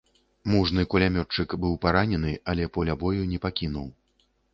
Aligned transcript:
Мужны 0.51 0.85
кулямётчык 0.93 1.53
быў 1.65 1.75
паранены, 1.83 2.31
але 2.53 2.65
поля 2.79 2.95
бою 3.05 3.29
не 3.35 3.39
пакінуў. 3.45 3.87